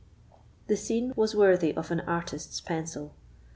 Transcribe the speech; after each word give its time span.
The 0.65 0.75
scene 0.77 1.13
was 1.15 1.35
worthy 1.35 1.75
of 1.75 1.91
an 1.91 1.99
artist's 1.99 2.59
pencil. 2.59 3.13